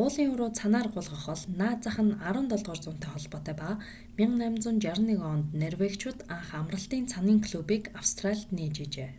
[0.00, 3.70] уулын уруу цанаар гулгах бол наад зах нь 17-р зуунтай холбоотой ба
[4.24, 9.10] 1861 онд норвегичууд анх амралтын цанын клубыг австралид нээж байжээ